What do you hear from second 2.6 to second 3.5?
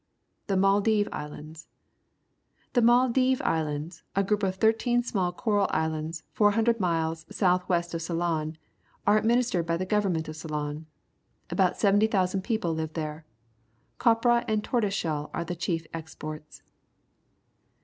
The M aldive Is